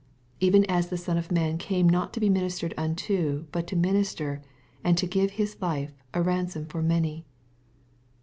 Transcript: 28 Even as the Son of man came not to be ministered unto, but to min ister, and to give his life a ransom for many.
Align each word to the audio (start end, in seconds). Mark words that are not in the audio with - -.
28 0.39 0.47
Even 0.47 0.65
as 0.65 0.89
the 0.89 0.97
Son 0.97 1.15
of 1.15 1.31
man 1.31 1.59
came 1.59 1.87
not 1.87 2.11
to 2.11 2.19
be 2.19 2.27
ministered 2.27 2.73
unto, 2.75 3.45
but 3.51 3.67
to 3.67 3.75
min 3.75 3.95
ister, 3.97 4.41
and 4.83 4.97
to 4.97 5.05
give 5.05 5.29
his 5.33 5.61
life 5.61 5.93
a 6.15 6.23
ransom 6.23 6.65
for 6.65 6.81
many. 6.81 7.23